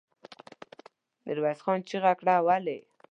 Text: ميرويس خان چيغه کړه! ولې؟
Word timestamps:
ميرويس 1.25 1.59
خان 1.65 1.79
چيغه 1.89 2.13
کړه! 2.19 2.35
ولې؟ 2.45 2.79